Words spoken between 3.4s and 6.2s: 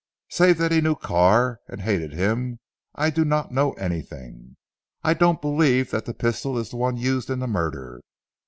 know anything. I don't believe that the